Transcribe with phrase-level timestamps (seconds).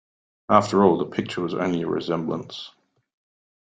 [0.49, 2.71] After all, the picture was only a resemblance.